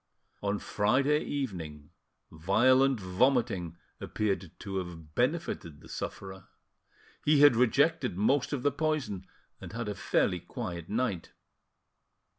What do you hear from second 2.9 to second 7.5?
vomiting appeared to have benefited the sufferer. He